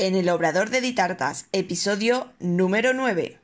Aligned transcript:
en 0.00 0.16
el 0.16 0.30
Obrador 0.30 0.70
de 0.70 0.80
Ditartas, 0.80 1.44
episodio 1.52 2.32
número 2.38 2.94
9. 2.94 3.38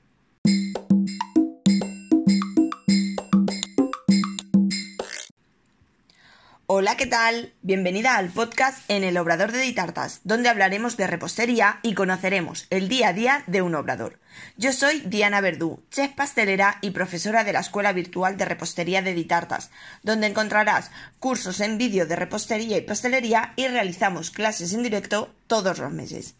Hola, 6.78 6.98
¿qué 6.98 7.06
tal? 7.06 7.54
Bienvenida 7.62 8.18
al 8.18 8.28
podcast 8.28 8.84
en 8.88 9.02
el 9.02 9.16
Obrador 9.16 9.50
de 9.50 9.60
Ditartas, 9.60 10.20
donde 10.24 10.50
hablaremos 10.50 10.98
de 10.98 11.06
repostería 11.06 11.80
y 11.82 11.94
conoceremos 11.94 12.66
el 12.68 12.90
día 12.90 13.08
a 13.08 13.12
día 13.14 13.44
de 13.46 13.62
un 13.62 13.74
obrador. 13.74 14.18
Yo 14.58 14.74
soy 14.74 15.00
Diana 15.00 15.40
Verdú, 15.40 15.82
chef 15.90 16.12
pastelera 16.12 16.76
y 16.82 16.90
profesora 16.90 17.44
de 17.44 17.54
la 17.54 17.60
Escuela 17.60 17.94
Virtual 17.94 18.36
de 18.36 18.44
Repostería 18.44 19.00
de 19.00 19.14
Ditartas, 19.14 19.70
donde 20.02 20.26
encontrarás 20.26 20.90
cursos 21.18 21.60
en 21.60 21.78
vídeo 21.78 22.04
de 22.04 22.14
repostería 22.14 22.76
y 22.76 22.82
pastelería 22.82 23.54
y 23.56 23.68
realizamos 23.68 24.30
clases 24.30 24.74
en 24.74 24.82
directo 24.82 25.34
todos 25.46 25.78
los 25.78 25.92
meses. 25.92 26.34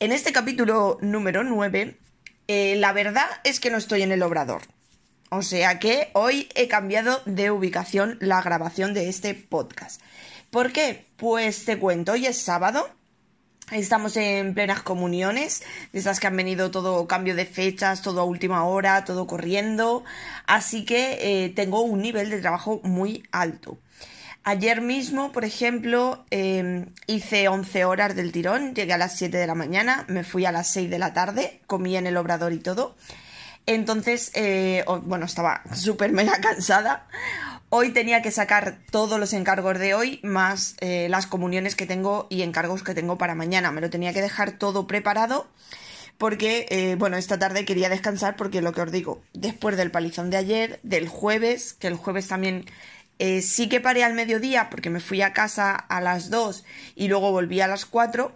En 0.00 0.10
este 0.10 0.32
capítulo 0.32 0.98
número 1.00 1.44
9, 1.44 1.96
eh, 2.48 2.74
la 2.74 2.92
verdad 2.92 3.28
es 3.44 3.60
que 3.60 3.70
no 3.70 3.78
estoy 3.78 4.02
en 4.02 4.10
el 4.10 4.24
obrador. 4.24 4.62
O 5.32 5.42
sea 5.42 5.78
que 5.78 6.10
hoy 6.14 6.48
he 6.56 6.66
cambiado 6.66 7.22
de 7.24 7.52
ubicación 7.52 8.18
la 8.20 8.42
grabación 8.42 8.94
de 8.94 9.08
este 9.08 9.32
podcast. 9.34 10.02
¿Por 10.50 10.72
qué? 10.72 11.06
Pues 11.16 11.64
te 11.64 11.78
cuento, 11.78 12.12
hoy 12.12 12.26
es 12.26 12.36
sábado. 12.36 12.90
Estamos 13.70 14.16
en 14.16 14.54
plenas 14.54 14.82
comuniones, 14.82 15.62
de 15.92 16.00
esas 16.00 16.18
que 16.18 16.26
han 16.26 16.36
venido 16.36 16.72
todo 16.72 17.06
cambio 17.06 17.36
de 17.36 17.46
fechas, 17.46 18.02
todo 18.02 18.22
a 18.22 18.24
última 18.24 18.64
hora, 18.64 19.04
todo 19.04 19.28
corriendo. 19.28 20.02
Así 20.48 20.84
que 20.84 21.44
eh, 21.44 21.50
tengo 21.50 21.80
un 21.82 22.02
nivel 22.02 22.28
de 22.28 22.40
trabajo 22.40 22.80
muy 22.82 23.22
alto. 23.30 23.78
Ayer 24.42 24.80
mismo, 24.80 25.30
por 25.30 25.44
ejemplo, 25.44 26.24
em, 26.30 26.86
hice 27.06 27.46
11 27.46 27.84
horas 27.84 28.16
del 28.16 28.32
tirón, 28.32 28.74
llegué 28.74 28.94
a 28.94 28.98
las 28.98 29.16
7 29.16 29.36
de 29.36 29.46
la 29.46 29.54
mañana, 29.54 30.06
me 30.08 30.24
fui 30.24 30.44
a 30.44 30.50
las 30.50 30.72
6 30.72 30.90
de 30.90 30.98
la 30.98 31.12
tarde, 31.12 31.60
comí 31.68 31.96
en 31.96 32.08
el 32.08 32.16
obrador 32.16 32.52
y 32.52 32.58
todo. 32.58 32.96
Entonces, 33.66 34.30
eh, 34.34 34.84
bueno, 35.04 35.26
estaba 35.26 35.62
súper 35.74 36.12
mega 36.12 36.40
cansada. 36.40 37.06
Hoy 37.68 37.90
tenía 37.90 38.20
que 38.20 38.32
sacar 38.32 38.78
todos 38.90 39.20
los 39.20 39.32
encargos 39.32 39.78
de 39.78 39.94
hoy, 39.94 40.18
más 40.24 40.74
eh, 40.80 41.06
las 41.08 41.26
comuniones 41.26 41.76
que 41.76 41.86
tengo 41.86 42.26
y 42.30 42.42
encargos 42.42 42.82
que 42.82 42.94
tengo 42.94 43.16
para 43.16 43.36
mañana. 43.36 43.70
Me 43.70 43.80
lo 43.80 43.90
tenía 43.90 44.12
que 44.12 44.22
dejar 44.22 44.52
todo 44.52 44.88
preparado 44.88 45.48
porque, 46.18 46.66
eh, 46.70 46.96
bueno, 46.98 47.16
esta 47.16 47.38
tarde 47.38 47.64
quería 47.64 47.88
descansar 47.88 48.36
porque 48.36 48.60
lo 48.60 48.72
que 48.72 48.82
os 48.82 48.90
digo, 48.90 49.22
después 49.32 49.76
del 49.76 49.92
palizón 49.92 50.30
de 50.30 50.36
ayer, 50.36 50.80
del 50.82 51.08
jueves, 51.08 51.72
que 51.74 51.86
el 51.86 51.94
jueves 51.94 52.28
también 52.28 52.66
sí 53.42 53.68
que 53.68 53.80
paré 53.80 54.02
al 54.02 54.14
mediodía 54.14 54.70
porque 54.70 54.88
me 54.88 54.98
fui 54.98 55.20
a 55.20 55.34
casa 55.34 55.74
a 55.74 56.00
las 56.00 56.30
2 56.30 56.64
y 56.96 57.08
luego 57.08 57.32
volví 57.32 57.60
a 57.60 57.68
las 57.68 57.84
4, 57.84 58.34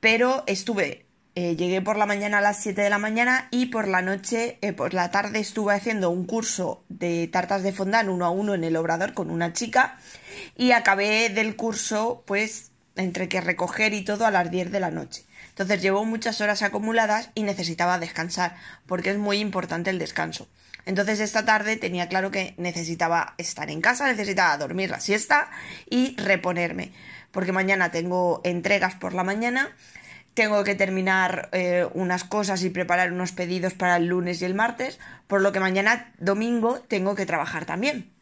pero 0.00 0.42
estuve 0.46 1.04
eh, 1.34 1.56
llegué 1.56 1.80
por 1.80 1.96
la 1.96 2.04
mañana 2.04 2.38
a 2.38 2.40
las 2.42 2.62
7 2.62 2.82
de 2.82 2.90
la 2.90 2.98
mañana 2.98 3.48
y 3.50 3.66
por 3.66 3.88
la 3.88 4.02
noche, 4.02 4.58
eh, 4.60 4.74
por 4.74 4.92
la 4.92 5.10
tarde 5.10 5.38
estuve 5.38 5.74
haciendo 5.74 6.10
un 6.10 6.26
curso 6.26 6.84
de 6.90 7.26
tartas 7.26 7.62
de 7.62 7.72
fondant 7.72 8.10
uno 8.10 8.26
a 8.26 8.30
uno 8.30 8.52
en 8.54 8.64
el 8.64 8.76
obrador 8.76 9.14
con 9.14 9.30
una 9.30 9.54
chica 9.54 9.98
y 10.58 10.72
acabé 10.72 11.30
del 11.30 11.56
curso 11.56 12.22
pues 12.26 12.70
entre 12.96 13.28
que 13.28 13.40
recoger 13.40 13.94
y 13.94 14.04
todo 14.04 14.26
a 14.26 14.30
las 14.30 14.50
10 14.50 14.70
de 14.70 14.80
la 14.80 14.90
noche. 14.90 15.24
Entonces 15.48 15.80
llevo 15.80 16.04
muchas 16.04 16.42
horas 16.42 16.60
acumuladas 16.60 17.30
y 17.34 17.44
necesitaba 17.44 17.98
descansar 17.98 18.56
porque 18.86 19.10
es 19.10 19.16
muy 19.16 19.38
importante 19.38 19.88
el 19.88 19.98
descanso. 19.98 20.48
Entonces 20.84 21.18
esta 21.20 21.46
tarde 21.46 21.78
tenía 21.78 22.08
claro 22.08 22.30
que 22.30 22.54
necesitaba 22.58 23.34
estar 23.38 23.70
en 23.70 23.80
casa, 23.80 24.06
necesitaba 24.06 24.58
dormir 24.58 24.90
la 24.90 25.00
siesta 25.00 25.48
y 25.88 26.14
reponerme 26.16 26.92
porque 27.30 27.52
mañana 27.52 27.90
tengo 27.90 28.42
entregas 28.44 28.94
por 28.94 29.14
la 29.14 29.24
mañana 29.24 29.74
tengo 30.34 30.64
que 30.64 30.74
terminar 30.74 31.48
eh, 31.52 31.86
unas 31.94 32.24
cosas 32.24 32.62
y 32.62 32.70
preparar 32.70 33.12
unos 33.12 33.32
pedidos 33.32 33.74
para 33.74 33.96
el 33.96 34.06
lunes 34.06 34.40
y 34.40 34.44
el 34.44 34.54
martes, 34.54 34.98
por 35.26 35.40
lo 35.42 35.52
que 35.52 35.60
mañana 35.60 36.12
domingo 36.18 36.80
tengo 36.80 37.14
que 37.14 37.26
trabajar 37.26 37.66
también. 37.66 38.12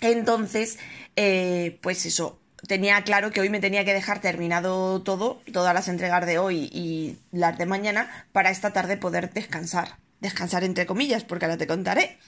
Entonces, 0.00 0.78
eh, 1.16 1.78
pues 1.82 2.06
eso, 2.06 2.40
tenía 2.66 3.02
claro 3.02 3.30
que 3.30 3.40
hoy 3.40 3.50
me 3.50 3.60
tenía 3.60 3.84
que 3.84 3.92
dejar 3.92 4.20
terminado 4.20 5.02
todo, 5.02 5.42
todas 5.52 5.74
las 5.74 5.88
entregas 5.88 6.24
de 6.24 6.38
hoy 6.38 6.70
y 6.72 7.18
las 7.30 7.58
de 7.58 7.66
mañana, 7.66 8.26
para 8.32 8.50
esta 8.50 8.72
tarde 8.72 8.96
poder 8.96 9.32
descansar. 9.32 9.98
Descansar 10.20 10.64
entre 10.64 10.86
comillas, 10.86 11.24
porque 11.24 11.44
ahora 11.44 11.58
te 11.58 11.66
contaré. 11.66 12.18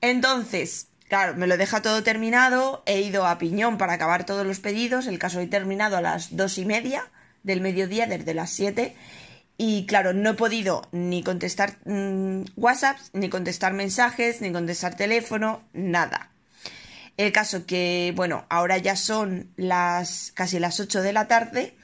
Entonces, 0.00 0.88
claro, 1.08 1.36
me 1.36 1.46
lo 1.46 1.56
deja 1.56 1.82
todo 1.82 2.02
terminado, 2.02 2.82
he 2.86 3.00
ido 3.00 3.26
a 3.26 3.38
Piñón 3.38 3.78
para 3.78 3.92
acabar 3.92 4.24
todos 4.24 4.46
los 4.46 4.58
pedidos, 4.58 5.06
el 5.06 5.18
caso 5.18 5.40
he 5.40 5.46
terminado 5.46 5.96
a 5.96 6.00
las 6.00 6.36
dos 6.36 6.58
y 6.58 6.64
media 6.64 7.10
del 7.42 7.60
mediodía 7.60 8.06
desde 8.06 8.34
las 8.34 8.50
7 8.50 8.94
y 9.62 9.84
claro, 9.84 10.14
no 10.14 10.30
he 10.30 10.34
podido 10.34 10.88
ni 10.90 11.22
contestar 11.22 11.76
mm, 11.84 12.44
WhatsApp, 12.56 12.96
ni 13.12 13.28
contestar 13.28 13.74
mensajes, 13.74 14.40
ni 14.40 14.52
contestar 14.52 14.96
teléfono, 14.96 15.62
nada. 15.74 16.30
El 17.18 17.30
caso 17.30 17.66
que, 17.66 18.14
bueno, 18.16 18.46
ahora 18.48 18.78
ya 18.78 18.96
son 18.96 19.50
las 19.56 20.32
casi 20.34 20.58
las 20.58 20.80
8 20.80 21.02
de 21.02 21.12
la 21.12 21.28
tarde 21.28 21.74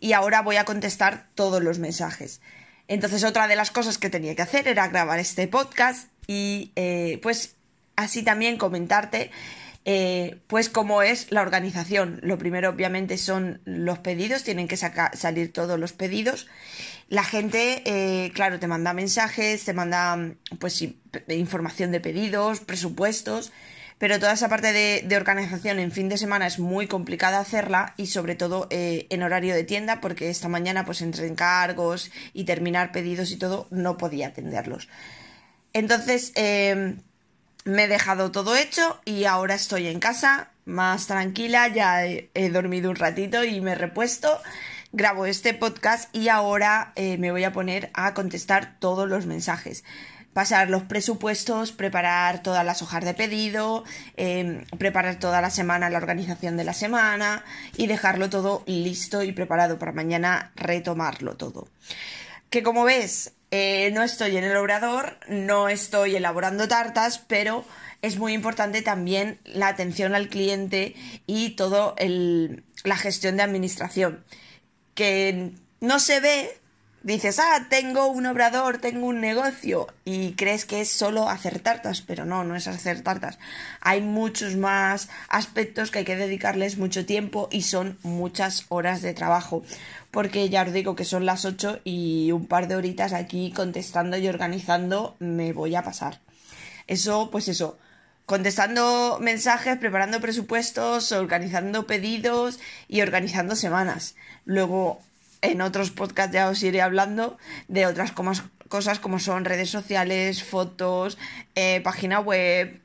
y 0.00 0.14
ahora 0.14 0.42
voy 0.42 0.56
a 0.56 0.64
contestar 0.64 1.28
todos 1.36 1.62
los 1.62 1.78
mensajes. 1.78 2.40
Entonces 2.88 3.22
otra 3.22 3.46
de 3.46 3.54
las 3.54 3.70
cosas 3.70 3.98
que 3.98 4.10
tenía 4.10 4.34
que 4.34 4.42
hacer 4.42 4.66
era 4.66 4.88
grabar 4.88 5.20
este 5.20 5.46
podcast 5.46 6.08
y 6.26 6.72
eh, 6.74 7.20
pues 7.22 7.54
así 7.94 8.24
también 8.24 8.58
comentarte 8.58 9.30
eh, 9.84 10.38
pues 10.46 10.68
cómo 10.68 11.02
es 11.02 11.30
la 11.30 11.42
organización. 11.42 12.20
Lo 12.22 12.38
primero, 12.38 12.70
obviamente, 12.70 13.18
son 13.18 13.60
los 13.64 13.98
pedidos, 13.98 14.44
tienen 14.44 14.68
que 14.68 14.76
salir 14.76 15.52
todos 15.52 15.78
los 15.78 15.92
pedidos. 15.92 16.46
La 17.08 17.24
gente, 17.24 17.82
eh, 17.84 18.30
claro, 18.32 18.60
te 18.60 18.68
manda 18.68 18.92
mensajes, 18.92 19.64
te 19.64 19.72
manda 19.72 20.34
pues 20.58 20.84
información 21.28 21.90
de 21.90 22.00
pedidos, 22.00 22.60
presupuestos, 22.60 23.52
pero 23.98 24.18
toda 24.18 24.32
esa 24.32 24.48
parte 24.48 24.72
de, 24.72 25.16
organización 25.16 25.78
en 25.78 25.92
fin 25.92 26.08
de 26.08 26.16
semana 26.16 26.46
es 26.46 26.58
muy 26.58 26.86
complicada 26.86 27.40
hacerla 27.40 27.94
y 27.96 28.06
sobre 28.06 28.34
todo 28.34 28.66
eh, 28.70 29.06
en 29.10 29.22
horario 29.22 29.54
de 29.54 29.64
tienda 29.64 30.00
porque 30.00 30.30
esta 30.30 30.48
mañana 30.48 30.84
pues 30.84 31.02
entre 31.02 31.26
encargos 31.26 32.10
y 32.32 32.44
terminar 32.44 32.92
pedidos 32.92 33.30
y 33.30 33.36
todo 33.36 33.66
no 33.70 33.98
podía 33.98 34.28
atenderlos. 34.28 34.88
Entonces, 35.72 36.32
me 37.64 37.84
he 37.84 37.88
dejado 37.88 38.30
todo 38.30 38.56
hecho 38.56 39.00
y 39.04 39.24
ahora 39.24 39.54
estoy 39.54 39.86
en 39.86 40.00
casa 40.00 40.48
más 40.64 41.06
tranquila, 41.06 41.68
ya 41.68 42.06
he, 42.06 42.50
dormido 42.50 42.90
un 42.90 42.96
ratito 42.96 43.44
y 43.44 43.60
me 43.60 43.72
he 43.72 43.74
repuesto, 43.74 44.40
grabo 44.92 45.26
este 45.26 45.54
podcast 45.54 46.14
y 46.14 46.28
ahora 46.28 46.92
eh, 46.96 47.18
me 47.18 47.30
voy 47.30 47.44
a 47.44 47.52
poner 47.52 47.90
a 47.94 48.14
contestar 48.14 48.76
todos 48.78 49.08
los 49.08 49.26
mensajes. 49.26 49.84
Pasar 50.32 50.70
los 50.70 50.84
presupuestos, 50.84 51.72
preparar 51.72 52.42
todas 52.42 52.64
las 52.64 52.80
hojas 52.80 53.04
de 53.04 53.12
pedido, 53.12 53.84
em, 54.16 54.64
preparar 54.78 55.18
toda 55.18 55.42
la 55.42 55.50
semana 55.50 55.90
la 55.90 55.98
organización 55.98 56.56
de 56.56 56.64
la 56.64 56.72
semana 56.72 57.44
y 57.76 57.86
dejarlo 57.86 58.30
todo 58.30 58.62
listo 58.66 59.22
y 59.22 59.32
preparado 59.32 59.78
para 59.78 59.92
mañana 59.92 60.52
retomarlo 60.56 61.36
todo. 61.36 61.68
Que 62.52 62.62
como 62.62 62.84
ves, 62.84 63.32
eh, 63.50 63.90
no 63.94 64.02
estoy 64.02 64.36
en 64.36 64.44
el 64.44 64.54
obrador, 64.58 65.16
no 65.26 65.70
estoy 65.70 66.16
elaborando 66.16 66.68
tartas, 66.68 67.18
pero 67.18 67.64
es 68.02 68.18
muy 68.18 68.34
importante 68.34 68.82
también 68.82 69.40
la 69.44 69.68
atención 69.68 70.14
al 70.14 70.28
cliente 70.28 70.94
y 71.26 71.56
todo 71.56 71.96
la 71.96 72.96
gestión 72.98 73.38
de 73.38 73.42
administración. 73.42 74.22
Que 74.94 75.52
no 75.80 75.98
se 75.98 76.20
ve, 76.20 76.60
dices, 77.02 77.38
ah, 77.38 77.66
tengo 77.68 78.06
un 78.06 78.26
obrador, 78.26 78.78
tengo 78.78 79.06
un 79.06 79.20
negocio 79.20 79.88
y 80.04 80.32
crees 80.32 80.64
que 80.64 80.80
es 80.80 80.90
solo 80.90 81.28
hacer 81.28 81.60
tartas, 81.60 82.02
pero 82.02 82.24
no, 82.24 82.44
no 82.44 82.56
es 82.56 82.68
hacer 82.68 83.02
tartas. 83.02 83.38
Hay 83.80 84.00
muchos 84.00 84.56
más 84.56 85.08
aspectos 85.28 85.90
que 85.90 86.00
hay 86.00 86.04
que 86.04 86.16
dedicarles 86.16 86.78
mucho 86.78 87.06
tiempo 87.06 87.48
y 87.50 87.62
son 87.62 87.98
muchas 88.02 88.66
horas 88.68 89.02
de 89.02 89.14
trabajo 89.14 89.62
porque 90.10 90.48
ya 90.48 90.62
os 90.62 90.72
digo 90.72 90.94
que 90.94 91.04
son 91.04 91.26
las 91.26 91.44
8 91.44 91.80
y 91.84 92.30
un 92.32 92.46
par 92.46 92.68
de 92.68 92.76
horitas 92.76 93.12
aquí 93.12 93.52
contestando 93.52 94.18
y 94.18 94.28
organizando 94.28 95.16
me 95.18 95.52
voy 95.52 95.74
a 95.74 95.82
pasar. 95.82 96.20
Eso, 96.86 97.30
pues 97.30 97.48
eso, 97.48 97.78
contestando 98.26 99.18
mensajes, 99.20 99.78
preparando 99.78 100.20
presupuestos, 100.20 101.12
organizando 101.12 101.86
pedidos 101.86 102.60
y 102.88 103.00
organizando 103.00 103.56
semanas. 103.56 104.14
Luego, 104.44 105.00
en 105.42 105.60
otros 105.60 105.90
podcasts 105.90 106.32
ya 106.32 106.48
os 106.48 106.62
iré 106.62 106.80
hablando 106.80 107.36
de 107.68 107.86
otras 107.86 108.12
cosas 108.12 108.98
como 109.00 109.18
son 109.18 109.44
redes 109.44 109.68
sociales, 109.68 110.42
fotos, 110.42 111.18
eh, 111.54 111.80
página 111.82 112.20
web, 112.20 112.80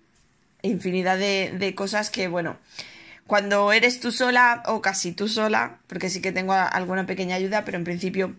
infinidad 0.63 1.18
de, 1.18 1.74
cosas 1.75 2.09
que, 2.09 2.27
bueno, 2.27 2.57
cuando 3.27 3.71
eres 3.71 4.00
tú 4.00 4.12
sola 4.12 4.63
o 4.65 4.81
casi 4.81 5.12
tú 5.12 5.27
sola, 5.27 5.77
porque 5.88 6.09
sí 6.09 6.21
que 6.21 6.31
tengo 6.31 6.54
alguna 6.54 7.06
pequeña 7.06 7.36
ayuda, 7.36 7.63
pero 7.63 7.77
en 7.77 7.83
principio, 7.83 8.36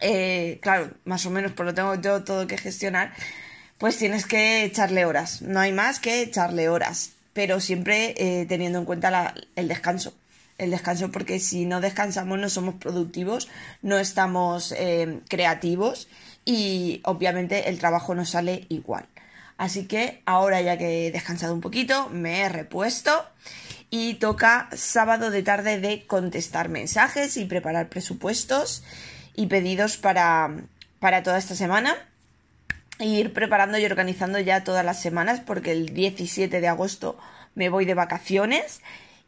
eh, 0.00 0.58
claro, 0.62 0.90
más 1.04 1.26
o 1.26 1.30
menos 1.30 1.52
por 1.52 1.66
lo 1.66 1.74
tengo 1.74 1.94
yo 1.96 2.22
todo 2.24 2.46
que 2.46 2.58
gestionar, 2.58 3.12
pues 3.78 3.98
tienes 3.98 4.26
que 4.26 4.64
echarle 4.64 5.04
horas. 5.04 5.42
No 5.42 5.58
hay 5.58 5.72
más 5.72 5.98
que 5.98 6.22
echarle 6.22 6.68
horas, 6.68 7.12
pero 7.32 7.58
siempre 7.60 8.14
eh, 8.16 8.46
teniendo 8.46 8.78
en 8.78 8.84
cuenta 8.84 9.34
el 9.56 9.68
descanso. 9.68 10.14
El 10.62 10.70
descanso 10.70 11.10
porque 11.10 11.40
si 11.40 11.66
no 11.66 11.80
descansamos 11.80 12.38
no 12.38 12.48
somos 12.48 12.76
productivos, 12.76 13.48
no 13.82 13.98
estamos 13.98 14.72
eh, 14.72 15.20
creativos 15.28 16.08
y 16.44 17.00
obviamente 17.04 17.68
el 17.68 17.78
trabajo 17.78 18.14
no 18.14 18.24
sale 18.24 18.66
igual. 18.68 19.06
Así 19.58 19.86
que 19.86 20.22
ahora 20.24 20.60
ya 20.60 20.78
que 20.78 21.06
he 21.06 21.12
descansado 21.12 21.54
un 21.54 21.60
poquito, 21.60 22.08
me 22.08 22.40
he 22.40 22.48
repuesto 22.48 23.24
y 23.90 24.14
toca 24.14 24.68
sábado 24.74 25.30
de 25.30 25.42
tarde 25.42 25.78
de 25.78 26.06
contestar 26.06 26.68
mensajes 26.68 27.36
y 27.36 27.44
preparar 27.44 27.88
presupuestos 27.88 28.82
y 29.34 29.46
pedidos 29.46 29.96
para, 29.96 30.50
para 30.98 31.22
toda 31.22 31.38
esta 31.38 31.54
semana. 31.54 31.94
E 32.98 33.06
ir 33.06 33.32
preparando 33.32 33.78
y 33.78 33.84
organizando 33.84 34.38
ya 34.38 34.64
todas 34.64 34.84
las 34.84 35.00
semanas 35.00 35.40
porque 35.40 35.72
el 35.72 35.92
17 35.94 36.60
de 36.60 36.68
agosto 36.68 37.18
me 37.54 37.68
voy 37.68 37.84
de 37.84 37.94
vacaciones 37.94 38.80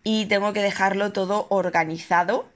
y 0.05 0.27
tengo 0.27 0.53
que 0.53 0.63
dejarlo 0.63 1.13
todo 1.13 1.47
organizado. 1.49 2.49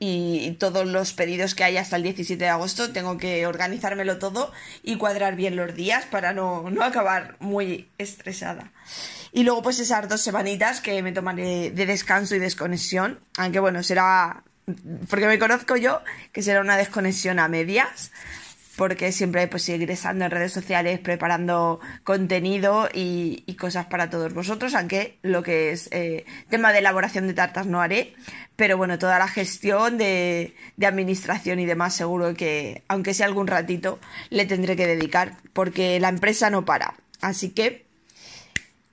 Y 0.00 0.52
todos 0.60 0.86
los 0.86 1.12
pedidos 1.12 1.56
que 1.56 1.64
hay 1.64 1.76
hasta 1.76 1.96
el 1.96 2.04
17 2.04 2.42
de 2.42 2.50
agosto 2.50 2.92
tengo 2.92 3.18
que 3.18 3.48
organizármelo 3.48 4.18
todo 4.18 4.52
y 4.84 4.96
cuadrar 4.96 5.34
bien 5.34 5.56
los 5.56 5.74
días 5.74 6.04
para 6.04 6.32
no, 6.32 6.70
no 6.70 6.84
acabar 6.84 7.34
muy 7.40 7.88
estresada. 7.98 8.70
Y 9.32 9.42
luego 9.42 9.62
pues 9.62 9.80
esas 9.80 10.08
dos 10.08 10.20
semanitas 10.20 10.80
que 10.80 11.02
me 11.02 11.10
tomaré 11.10 11.72
de 11.72 11.86
descanso 11.86 12.36
y 12.36 12.38
desconexión, 12.38 13.18
aunque 13.36 13.58
bueno, 13.58 13.82
será, 13.82 14.44
porque 15.10 15.26
me 15.26 15.38
conozco 15.40 15.76
yo, 15.76 16.00
que 16.32 16.42
será 16.42 16.60
una 16.60 16.76
desconexión 16.76 17.40
a 17.40 17.48
medias, 17.48 18.12
porque 18.78 19.10
siempre 19.10 19.48
pues 19.48 19.64
seguiré 19.64 19.94
estando 19.94 20.24
en 20.24 20.30
redes 20.30 20.52
sociales 20.52 21.00
preparando 21.00 21.80
contenido 22.04 22.88
y, 22.94 23.42
cosas 23.58 23.86
para 23.86 24.08
todos 24.08 24.32
vosotros, 24.32 24.72
aunque 24.76 25.18
lo 25.22 25.42
que 25.42 25.72
es 25.72 25.88
eh, 25.90 26.24
tema 26.48 26.72
de 26.72 26.78
elaboración 26.78 27.26
de 27.26 27.34
tartas 27.34 27.66
no 27.66 27.80
haré, 27.80 28.14
pero 28.54 28.76
bueno, 28.76 28.96
toda 28.96 29.18
la 29.18 29.26
gestión 29.26 29.98
de, 29.98 30.54
de 30.76 30.86
administración 30.86 31.58
y 31.58 31.66
demás 31.66 31.96
seguro 31.96 32.34
que, 32.34 32.84
aunque 32.86 33.14
sea 33.14 33.26
algún 33.26 33.48
ratito, 33.48 33.98
le 34.30 34.46
tendré 34.46 34.76
que 34.76 34.86
dedicar, 34.86 35.38
porque 35.52 35.98
la 35.98 36.08
empresa 36.08 36.48
no 36.48 36.64
para. 36.64 36.94
Así 37.20 37.50
que 37.50 37.87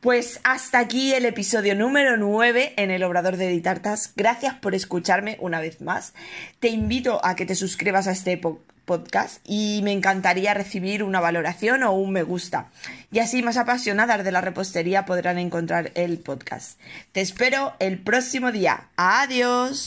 pues 0.06 0.40
hasta 0.44 0.78
aquí 0.78 1.16
el 1.16 1.26
episodio 1.26 1.74
número 1.74 2.16
9 2.16 2.76
en 2.78 2.92
el 2.92 3.02
Obrador 3.02 3.38
de 3.38 3.50
Editartas. 3.50 4.14
Gracias 4.16 4.54
por 4.54 4.76
escucharme 4.76 5.36
una 5.40 5.60
vez 5.60 5.82
más. 5.82 6.14
Te 6.60 6.68
invito 6.68 7.26
a 7.26 7.36
que 7.36 7.48
te 7.48 7.56
suscribas 7.56 8.06
a 8.06 8.12
este 8.12 8.40
podcast 8.86 9.40
y 9.44 9.82
me 9.84 9.94
encantaría 9.94 10.54
recibir 10.54 11.02
una 11.02 11.22
valoración 11.22 11.82
o 11.82 11.94
un 11.94 12.12
me 12.12 12.22
gusta. 12.22 12.68
Y 13.12 13.18
así 13.18 13.42
más 13.42 13.58
apasionadas 13.58 14.24
de 14.24 14.32
la 14.32 14.42
repostería 14.42 15.08
podrán 15.08 15.40
encontrar 15.40 15.92
el 15.96 16.20
podcast. 16.20 16.80
Te 17.12 17.22
espero 17.22 17.74
el 17.80 17.98
próximo 17.98 18.52
día. 18.52 18.90
Adiós. 18.98 19.82